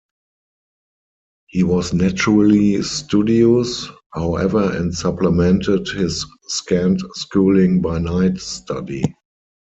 [1.45, 9.03] He was naturally studious, however, and supplemented his scant schooling by night study.